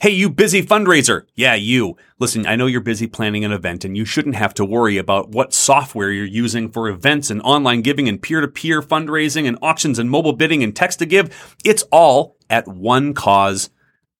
[0.00, 1.22] Hey, you busy fundraiser.
[1.36, 1.96] Yeah, you.
[2.18, 5.30] Listen, I know you're busy planning an event and you shouldn't have to worry about
[5.30, 9.56] what software you're using for events and online giving and peer to peer fundraising and
[9.62, 11.56] auctions and mobile bidding and text to give.
[11.64, 13.70] It's all at OneCause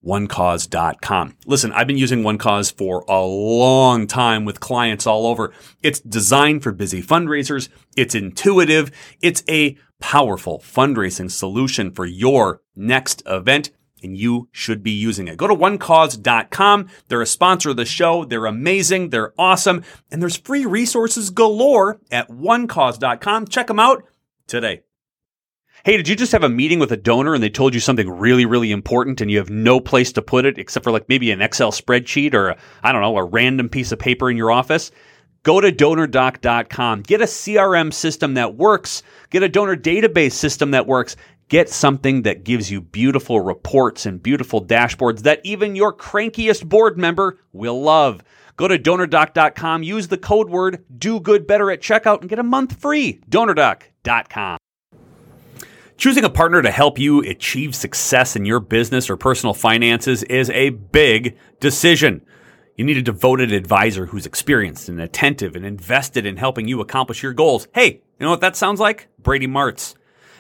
[0.07, 1.37] onecause.com.
[1.47, 5.53] Listen, I've been using OneCause for a long time with clients all over.
[5.83, 7.69] It's designed for busy fundraisers.
[7.97, 8.93] It's intuitive.
[9.21, 13.71] It's a powerful fundraising solution for your next event
[14.05, 15.37] and you should be using it.
[15.37, 16.89] Go to onecause.com.
[17.09, 18.25] They're a sponsor of the show.
[18.25, 19.11] They're amazing.
[19.11, 19.83] They're awesome.
[20.11, 23.49] And there's free resources galore at onecause.com.
[23.49, 24.05] Check them out
[24.47, 24.83] today.
[25.85, 28.09] Hey, did you just have a meeting with a donor and they told you something
[28.09, 31.31] really, really important and you have no place to put it except for like maybe
[31.31, 34.91] an Excel spreadsheet or I don't know, a random piece of paper in your office?
[35.43, 37.03] Go to donordock.com.
[37.03, 39.03] Get a CRM system that works.
[39.29, 41.17] Get a donor database system that works.
[41.49, 46.97] Get something that gives you beautiful reports and beautiful dashboards that even your crankiest board
[46.97, 48.23] member will love.
[48.57, 52.45] Go to donordock.com, use the code word do good better at checkout and get a
[52.45, 53.21] month free.
[53.29, 54.59] Donordock.com.
[55.97, 60.51] Choosing a partner to help you achieve success in your business or personal finances is
[60.51, 62.23] a big decision.
[62.77, 67.23] You need a devoted advisor who's experienced and attentive and invested in helping you accomplish
[67.23, 67.69] your goals.
[67.73, 69.09] Hey, you know what that sounds like?
[69.21, 69.95] Brady Martz.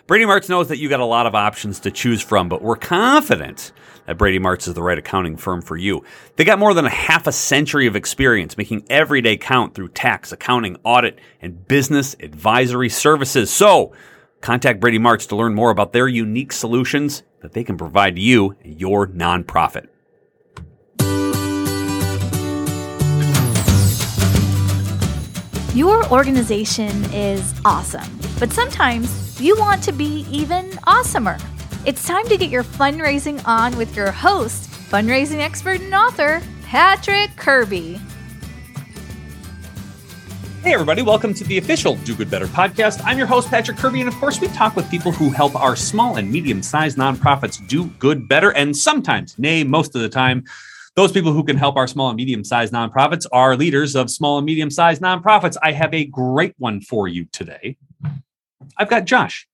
[0.06, 2.77] Brady Martz knows that you got a lot of options to choose from, but we're
[2.77, 3.72] confident
[4.05, 6.05] that Brady Martz is the right accounting firm for you.
[6.36, 9.88] They got more than a half a century of experience making every day count through
[9.88, 13.50] tax, accounting, audit, and business advisory services.
[13.50, 13.94] So,
[14.42, 18.54] contact Brady Martz to learn more about their unique solutions that they can provide you
[18.62, 19.87] and your nonprofit.
[25.75, 31.43] Your organization is awesome, but sometimes you want to be even awesomer.
[31.84, 37.34] It's time to get your fundraising on with your host, fundraising expert and author, Patrick
[37.37, 38.00] Kirby.
[40.62, 43.03] Hey, everybody, welcome to the official Do Good Better podcast.
[43.05, 45.77] I'm your host, Patrick Kirby, and of course, we talk with people who help our
[45.77, 48.53] small and medium sized nonprofits do good better.
[48.53, 50.44] And sometimes, nay, most of the time,
[50.94, 54.39] those people who can help our small and medium sized nonprofits are leaders of small
[54.39, 55.56] and medium sized nonprofits.
[55.61, 57.77] I have a great one for you today.
[58.76, 59.47] I've got Josh,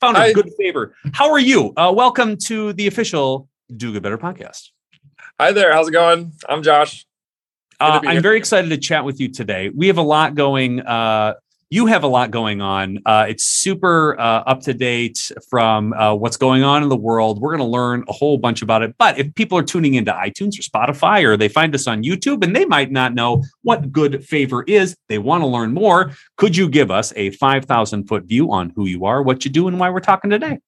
[0.00, 0.92] founder of GoodFavor.
[1.12, 1.72] How are you?
[1.76, 4.70] Uh, welcome to the official Do Good Better podcast.
[5.40, 5.72] Hi there.
[5.72, 6.32] How's it going?
[6.48, 7.06] I'm Josh.
[7.80, 9.68] Uh, I'm very excited to chat with you today.
[9.68, 10.80] We have a lot going.
[10.80, 11.34] Uh,
[11.70, 12.98] you have a lot going on.
[13.04, 17.40] Uh, it's super uh, up to date from uh, what's going on in the world.
[17.40, 18.94] We're going to learn a whole bunch about it.
[18.98, 22.42] But if people are tuning into iTunes or Spotify or they find us on YouTube
[22.42, 26.12] and they might not know what GoodFavor is, they want to learn more.
[26.36, 29.68] Could you give us a 5,000 foot view on who you are, what you do,
[29.68, 30.60] and why we're talking today?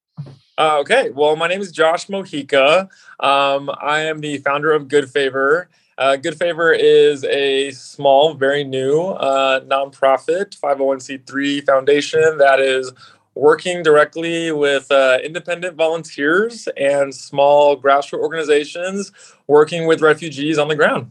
[0.59, 1.09] Okay.
[1.09, 2.83] Well, my name is Josh Mojica.
[3.19, 5.67] Um, I am the founder of GoodFavor.
[6.01, 12.91] Uh, GoodFavor is a small, very new uh, nonprofit 501c3 foundation that is
[13.35, 19.13] working directly with uh, independent volunteers and small grassroots organizations
[19.47, 21.11] working with refugees on the ground.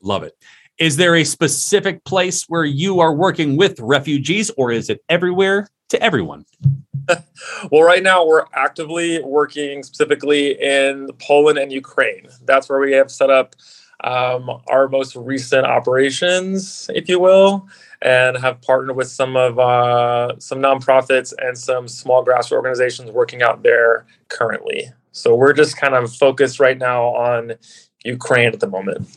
[0.00, 0.34] Love it.
[0.78, 5.68] Is there a specific place where you are working with refugees, or is it everywhere
[5.90, 6.46] to everyone?
[7.70, 12.28] well, right now we're actively working specifically in Poland and Ukraine.
[12.46, 13.54] That's where we have set up
[14.04, 17.68] um, our most recent operations, if you will,
[18.02, 23.42] and have partnered with some of uh, some nonprofits and some small grassroots organizations working
[23.42, 24.90] out there currently.
[25.12, 27.52] So we're just kind of focused right now on
[28.04, 29.08] Ukraine at the moment.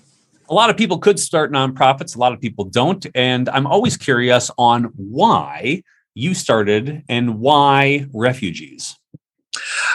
[0.49, 3.05] A lot of people could start nonprofits, a lot of people don't.
[3.15, 5.83] And I'm always curious on why
[6.13, 8.97] you started and why refugees.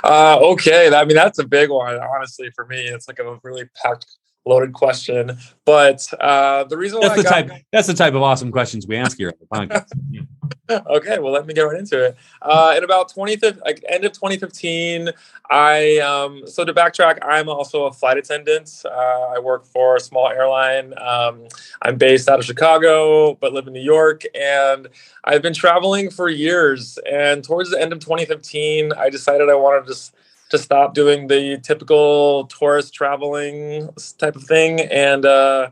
[0.02, 1.98] Uh, okay, I mean that's a big one.
[1.98, 4.06] Honestly, for me, it's like a really packed
[4.48, 5.36] loaded question.
[5.64, 8.96] But uh, the reason that's the got, type that's the type of awesome questions we
[8.96, 10.26] ask here on the podcast.
[10.86, 12.16] okay, well, let me get right into it.
[12.40, 15.10] Uh, in about 20, like end of 2015,
[15.50, 18.82] I um, so to backtrack, I'm also a flight attendant.
[18.84, 20.94] Uh, I work for a small airline.
[20.98, 21.46] Um,
[21.82, 24.88] I'm based out of Chicago, but live in New York, and
[25.24, 26.98] I've been traveling for years.
[27.10, 30.14] And towards the end of 2015, I decided I wanted to just
[30.50, 35.70] to stop doing the typical tourist traveling type of thing and uh,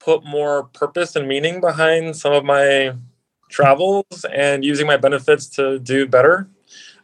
[0.00, 2.92] put more purpose and meaning behind some of my
[3.48, 6.48] travels and using my benefits to do better,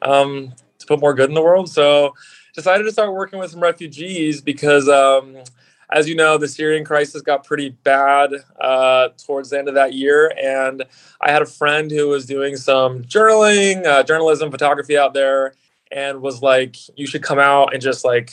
[0.03, 1.69] um, to put more good in the world.
[1.71, 2.15] So
[2.55, 5.37] decided to start working with some refugees because, um,
[5.91, 9.93] as you know, the Syrian crisis got pretty bad uh, towards the end of that
[9.93, 10.33] year.
[10.43, 10.85] And
[11.21, 15.55] I had a friend who was doing some journaling, uh, journalism, photography out there,
[15.91, 18.33] and was like, you should come out and just like,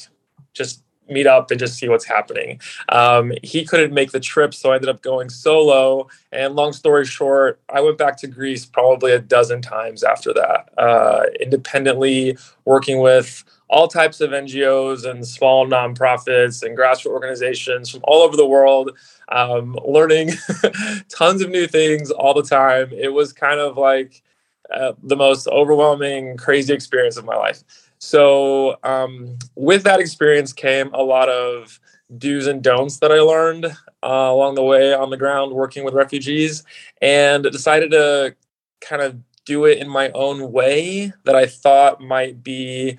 [0.54, 2.60] just meet up and just see what's happening.
[2.90, 6.08] Um, he couldn't make the trip, so I ended up going solo.
[6.32, 10.70] And long story short, I went back to Greece probably a dozen times after that,
[10.78, 18.02] uh, independently working with all types of NGOs and small nonprofits and grassroots organizations from
[18.04, 18.98] all over the world,
[19.30, 20.32] um, learning
[21.10, 22.92] tons of new things all the time.
[22.92, 24.24] It was kind of like
[24.74, 27.64] uh, the most overwhelming, crazy experience of my life.
[28.00, 31.80] So, um, with that experience came a lot of
[32.18, 35.94] do's and don'ts that I learned uh, along the way on the ground working with
[35.94, 36.64] refugees,
[37.02, 38.36] and decided to
[38.82, 42.98] kind of do it in my own way that I thought might be,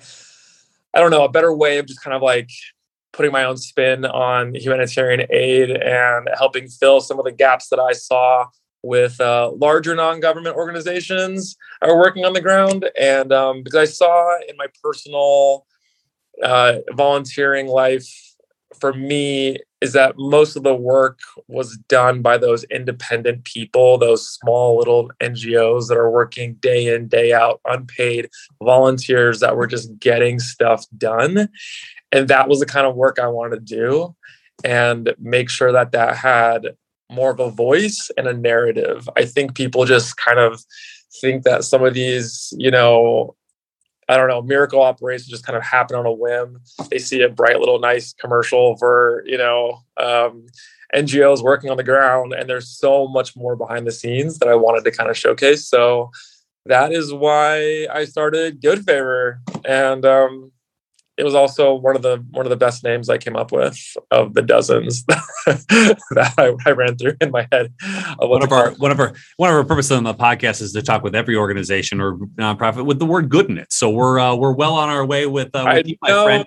[0.93, 2.49] I don't know, a better way of just kind of like
[3.11, 7.79] putting my own spin on humanitarian aid and helping fill some of the gaps that
[7.79, 8.47] I saw
[8.83, 12.89] with uh, larger non-government organizations are working on the ground.
[12.99, 15.65] And um, because i saw in my personal
[16.43, 18.07] uh, volunteering life
[18.79, 24.27] for me is that most of the work was done by those independent people those
[24.27, 28.29] small little ngos that are working day in day out unpaid
[28.63, 31.49] volunteers that were just getting stuff done.
[32.11, 34.15] And that was the kind of work i wanted to do
[34.63, 36.75] and make sure that that had
[37.13, 39.09] more of a voice and a narrative.
[39.15, 40.61] I think people just kind of
[41.21, 43.35] think that some of these, you know,
[44.09, 46.59] I don't know, miracle operations just kind of happen on a whim.
[46.89, 50.47] They see a bright little nice commercial for, you know, um,
[50.93, 54.55] NGOs working on the ground, and there's so much more behind the scenes that I
[54.55, 55.67] wanted to kind of showcase.
[55.67, 56.11] So
[56.65, 59.39] that is why I started GoodFavor.
[59.65, 60.51] And um,
[61.17, 63.77] it was also one of the one of the best names I came up with
[64.09, 65.05] of the dozens
[65.45, 67.71] that I, I, ran through in my head.
[68.17, 70.81] One of our one of our one of our purposes on the podcast is to
[70.81, 73.71] talk with every organization or nonprofit with the word "good" in it.
[73.71, 76.25] So we're uh, we're well on our way with, uh, with you, my know.
[76.25, 76.45] friend.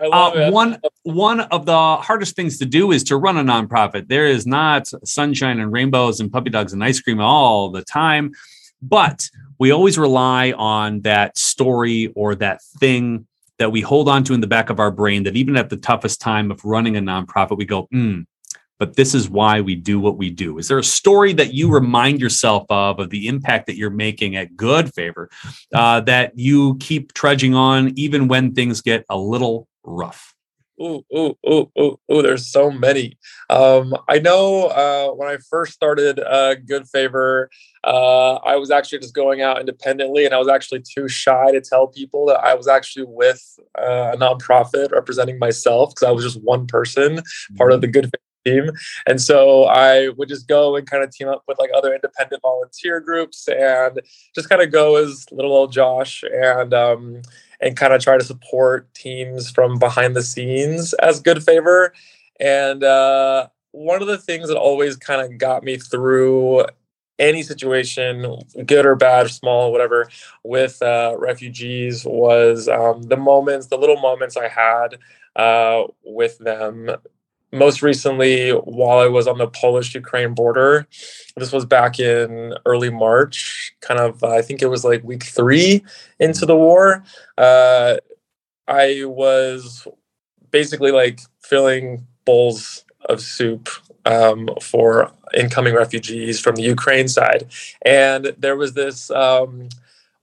[0.00, 4.08] Uh, one one of the hardest things to do is to run a nonprofit.
[4.08, 8.32] There is not sunshine and rainbows and puppy dogs and ice cream all the time,
[8.82, 9.28] but
[9.60, 14.40] we always rely on that story or that thing that we hold on to in
[14.40, 17.56] the back of our brain that even at the toughest time of running a nonprofit,
[17.56, 18.22] we go, hmm,
[18.78, 20.58] but this is why we do what we do.
[20.58, 24.36] Is there a story that you remind yourself of, of the impact that you're making
[24.36, 25.28] at GoodFavor,
[25.72, 30.34] uh, that you keep trudging on even when things get a little rough?
[30.82, 33.16] Ooh, ooh, ooh, ooh, ooh, there's so many.
[33.48, 37.46] Um, I know uh, when I first started uh, GoodFavor,
[37.84, 41.60] uh, I was actually just going out independently, and I was actually too shy to
[41.60, 43.40] tell people that I was actually with
[43.78, 47.20] uh, a nonprofit representing myself because I was just one person,
[47.56, 48.70] part of the GoodFavor team.
[49.06, 52.42] And so I would just go and kind of team up with like other independent
[52.42, 54.00] volunteer groups and
[54.34, 57.22] just kind of go as little old Josh and um,
[57.60, 61.90] and kind of try to support teams from behind the scenes as GoodFavor.
[62.40, 66.66] And uh, one of the things that always kind of got me through
[67.18, 70.08] any situation, good or bad, small, whatever,
[70.42, 74.98] with uh, refugees was um, the moments, the little moments I had
[75.36, 76.90] uh, with them
[77.54, 80.86] most recently while I was on the Polish Ukraine border.
[81.36, 85.24] This was back in early March, kind of, uh, I think it was like week
[85.24, 85.84] three
[86.18, 87.04] into the war.
[87.38, 87.96] Uh,
[88.66, 89.86] I was
[90.50, 93.68] basically like filling bowls of soup
[94.04, 97.46] um, for incoming refugees from the Ukraine side.
[97.84, 99.68] And there was this um,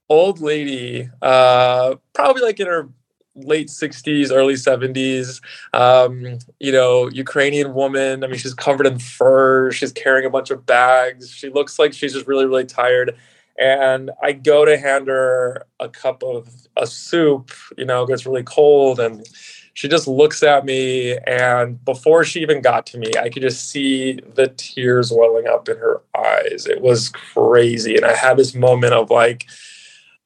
[0.10, 2.90] old lady, uh, probably like in her
[3.36, 5.42] late 60s early 70s
[5.74, 10.52] um, you know ukrainian woman i mean she's covered in fur she's carrying a bunch
[10.52, 11.30] of bags.
[11.32, 13.16] She looks like she's just really really tired.
[13.58, 18.44] And i go to hand her a cup of a soup you know gets really
[18.44, 19.26] cold and
[19.74, 23.70] she just looks at me and before she even got to me i could just
[23.70, 26.68] see the tears welling up in her eyes.
[26.68, 29.48] It was crazy and i had this moment of like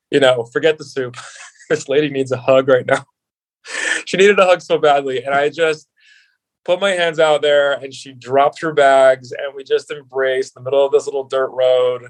[0.10, 1.18] you know forget the soup
[1.69, 3.05] this lady needs a hug right now.
[4.05, 5.24] she needed a hug so badly.
[5.24, 5.88] And I just
[6.63, 10.62] put my hands out there and she dropped her bags and we just embraced the
[10.62, 12.10] middle of this little dirt road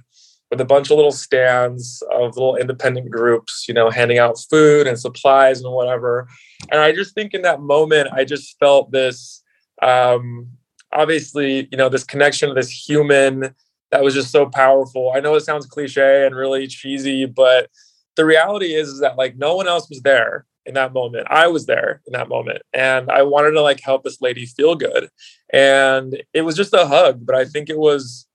[0.52, 4.88] with a bunch of little stands of little independent groups, you know, handing out food
[4.88, 6.28] and supplies and whatever.
[6.72, 9.44] And I just think in that moment, I just felt this
[9.82, 10.50] um,
[10.94, 13.54] obviously, you know, this connection to this human
[13.92, 15.12] that was just so powerful.
[15.16, 17.70] I know it sounds cliche and really cheesy, but
[18.16, 21.28] the reality is, is that like no one else was there in that moment.
[21.30, 24.76] I was there in that moment and I wanted to like help this lady feel
[24.76, 25.10] good.
[25.54, 28.28] And it was just a hug, but I think it was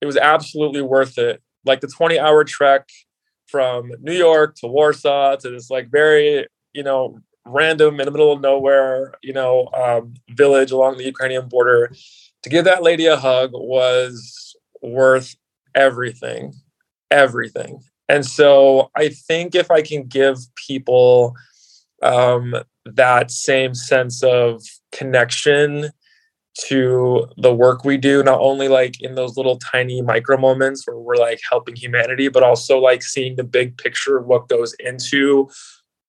[0.00, 1.42] it was absolutely worth it.
[1.64, 2.88] Like the 20 hour trek
[3.46, 8.32] from New York to Warsaw to this like very, you know, random in the middle
[8.32, 11.90] of nowhere, you know, um, village along the Ukrainian border.
[12.42, 15.34] To give that lady a hug was worth
[15.74, 16.54] everything,
[17.10, 17.80] everything.
[18.08, 21.34] And so I think if I can give people
[22.02, 24.62] um, that same sense of
[24.92, 25.90] connection
[26.60, 30.98] to the work we do not only like in those little tiny micro moments where
[30.98, 35.48] we're like helping humanity but also like seeing the big picture of what goes into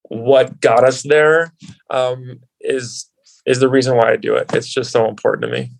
[0.10, 1.54] what got us there
[1.92, 3.10] um, is
[3.46, 4.52] is the reason why i do it.
[4.54, 5.72] It's just so important to me.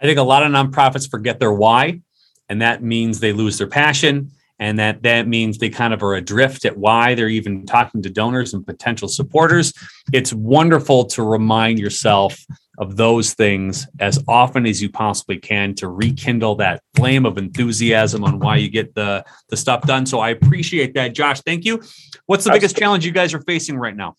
[0.00, 2.00] I think a lot of nonprofits forget their why
[2.48, 6.14] and that means they lose their passion and that that means they kind of are
[6.14, 9.72] adrift at why they're even talking to donors and potential supporters
[10.12, 12.38] it's wonderful to remind yourself
[12.78, 18.24] of those things as often as you possibly can to rekindle that flame of enthusiasm
[18.24, 21.76] on why you get the the stuff done so i appreciate that josh thank you
[22.26, 22.58] what's the Absolutely.
[22.60, 24.16] biggest challenge you guys are facing right now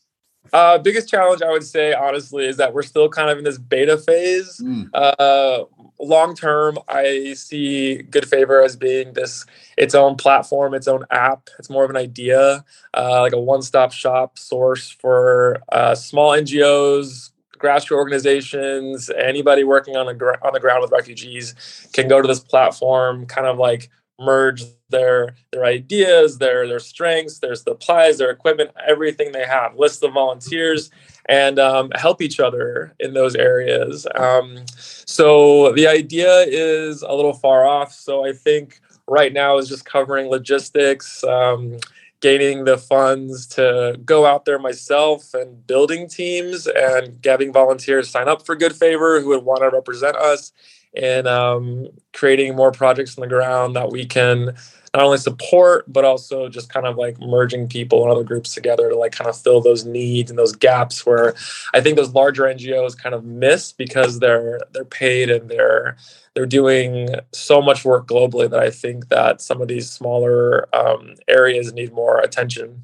[0.54, 3.58] uh, biggest challenge I would say, honestly, is that we're still kind of in this
[3.58, 4.62] beta phase.
[4.64, 4.90] Mm.
[4.94, 5.66] Uh,
[6.06, 9.46] long term, I see GoodFavor as being this
[9.78, 11.50] its own platform, its own app.
[11.60, 16.32] It's more of an idea, uh, like a one stop shop source for uh, small
[16.32, 21.56] NGOs, grassroots organizations, anybody working on, a gr- on the ground with refugees
[21.94, 27.40] can go to this platform, kind of like merge their their ideas, their their strengths,
[27.40, 30.90] their supplies, their equipment, everything they have, list the volunteers,
[31.28, 34.06] and um, help each other in those areas.
[34.16, 37.92] Um, so the idea is a little far off.
[37.92, 41.24] So I think right now is just covering logistics.
[41.24, 41.78] Um,
[42.22, 48.28] gaining the funds to go out there myself and building teams and having volunteers sign
[48.28, 50.52] up for GoodFavor who would want to represent us
[50.96, 54.56] and um, creating more projects on the ground that we can
[54.96, 58.90] not only support but also just kind of like merging people and other groups together
[58.90, 61.36] to like kind of fill those needs and those gaps where
[61.74, 65.98] I think those larger NGOs kind of miss because they're they're paid and they're
[66.34, 71.16] they're doing so much work globally that I think that some of these smaller um,
[71.28, 72.84] areas need more attention.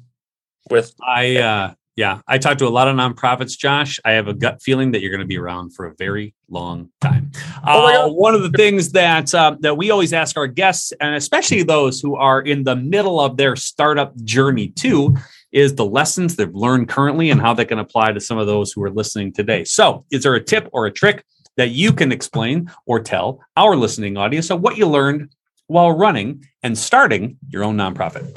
[0.70, 4.00] With I uh, yeah, I talked to a lot of nonprofits, Josh.
[4.04, 6.88] I have a gut feeling that you're going to be around for a very long
[7.02, 7.30] time.
[7.66, 11.14] Oh uh, one of the things that uh, that we always ask our guests, and
[11.14, 15.16] especially those who are in the middle of their startup journey too,
[15.52, 18.72] is the lessons they've learned currently and how they can apply to some of those
[18.72, 19.62] who are listening today.
[19.64, 21.24] So, is there a tip or a trick
[21.58, 25.30] that you can explain or tell our listening audience of what you learned
[25.66, 28.34] while running and starting your own nonprofit?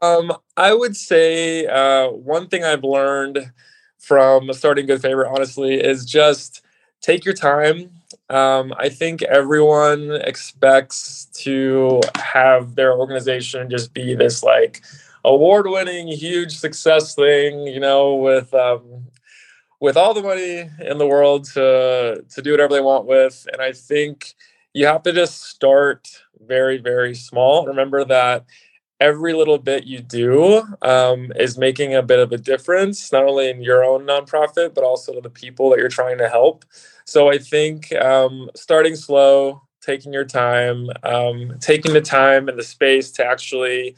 [0.00, 3.52] Um, I would say uh, one thing I've learned
[3.98, 6.64] from starting GoodFavor, honestly, is just
[7.00, 7.90] take your time.
[8.28, 14.82] Um, I think everyone expects to have their organization just be this like
[15.24, 19.06] award-winning, huge success thing, you know, with um,
[19.80, 23.46] with all the money in the world to to do whatever they want with.
[23.52, 24.34] And I think
[24.72, 26.08] you have to just start
[26.46, 27.66] very, very small.
[27.66, 28.44] Remember that
[29.02, 33.50] every little bit you do um, is making a bit of a difference, not only
[33.50, 36.64] in your own nonprofit, but also to the people that you're trying to help.
[37.04, 42.62] So I think um, starting slow, taking your time, um, taking the time and the
[42.62, 43.96] space to actually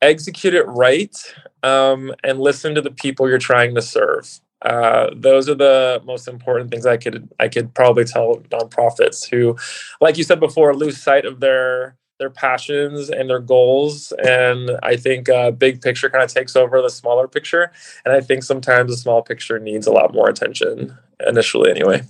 [0.00, 1.16] execute it right
[1.62, 4.40] um, and listen to the people you're trying to serve.
[4.62, 9.56] Uh, those are the most important things I could I could probably tell nonprofits who,
[10.00, 14.12] like you said before, lose sight of their their passions and their goals.
[14.24, 17.72] And I think uh, big picture kind of takes over the smaller picture.
[18.04, 22.02] And I think sometimes the small picture needs a lot more attention initially, anyway.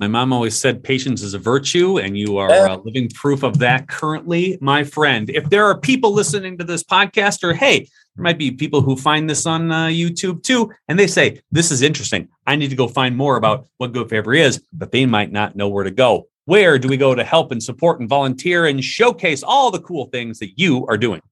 [0.00, 3.58] My mom always said patience is a virtue, and you are uh, living proof of
[3.58, 5.28] that currently, my friend.
[5.28, 7.80] If there are people listening to this podcast, or hey,
[8.16, 11.70] there might be people who find this on uh, YouTube too, and they say, This
[11.70, 12.28] is interesting.
[12.46, 15.68] I need to go find more about what GoodFavor is, but they might not know
[15.68, 16.28] where to go.
[16.50, 20.06] Where do we go to help and support and volunteer and showcase all the cool
[20.06, 21.22] things that you are doing?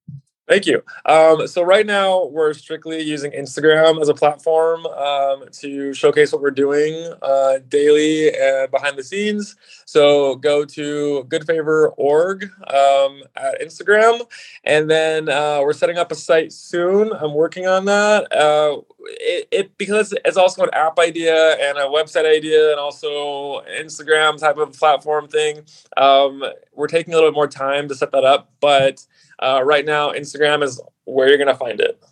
[0.49, 0.83] Thank you.
[1.05, 6.41] Um, so right now we're strictly using Instagram as a platform um, to showcase what
[6.41, 9.57] we're doing uh, daily and behind the scenes.
[9.85, 14.27] So go to goodfavor.org um, at Instagram,
[14.65, 17.13] and then uh, we're setting up a site soon.
[17.13, 18.33] I'm working on that.
[18.35, 23.63] Uh, it, it, because it's also an app idea and a website idea and also
[23.79, 25.65] Instagram type of platform thing.
[25.97, 26.43] Um,
[26.75, 29.05] we're taking a little bit more time to set that up, but
[29.39, 32.03] uh, right now Instagram is where you're going to find it.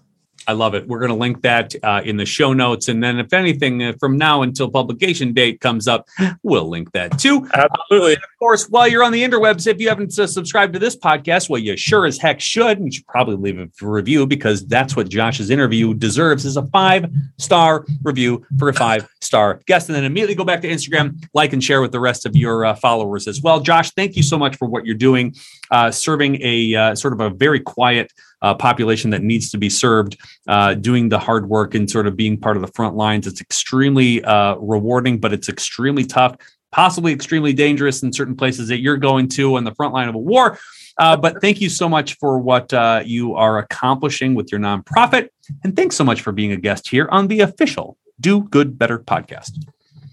[0.49, 0.87] I love it.
[0.87, 2.88] We're going to link that uh, in the show notes.
[2.88, 6.09] And then, if anything, uh, from now until publication date comes up,
[6.42, 7.49] we'll link that too.
[7.52, 8.12] Absolutely.
[8.12, 10.97] Uh, of course, while you're on the interwebs, if you haven't uh, subscribed to this
[10.97, 12.78] podcast, well, you sure as heck should.
[12.78, 16.66] And you should probably leave a review because that's what Josh's interview deserves is a
[16.66, 19.88] five star review for a five star guest.
[19.88, 22.64] And then immediately go back to Instagram, like and share with the rest of your
[22.64, 23.59] uh, followers as well.
[23.61, 25.35] Josh, thank you so much for what you're doing,
[25.70, 30.16] uh, serving a sort of a very quiet, uh, population that needs to be served,
[30.49, 33.26] uh, doing the hard work and sort of being part of the front lines.
[33.26, 36.37] It's extremely uh, rewarding, but it's extremely tough,
[36.73, 40.14] possibly extremely dangerous in certain places that you're going to on the front line of
[40.14, 40.58] a war.
[40.99, 45.28] Uh, but thank you so much for what uh, you are accomplishing with your nonprofit.
[45.62, 48.99] And thanks so much for being a guest here on the official Do Good Better
[48.99, 49.62] podcast.